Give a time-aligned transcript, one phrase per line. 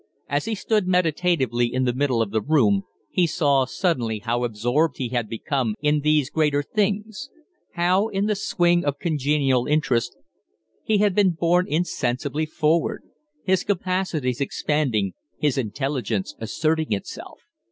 [0.27, 4.97] As he stood meditatively in the middle of the room he saw suddenly how absorbed
[4.97, 7.29] he had become in these greater things.
[7.73, 10.15] How, in the swing of congenial interests,
[10.83, 13.03] he had been borne insensibly forward
[13.43, 17.41] his capacities expanding, his intelligence asserting itself.